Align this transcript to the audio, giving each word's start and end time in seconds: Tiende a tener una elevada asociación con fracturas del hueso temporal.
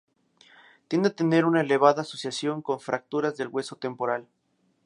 Tiende 0.87 1.09
a 1.09 1.13
tener 1.15 1.45
una 1.45 1.61
elevada 1.61 2.01
asociación 2.01 2.63
con 2.63 2.79
fracturas 2.79 3.37
del 3.37 3.49
hueso 3.49 3.75
temporal. 3.75 4.27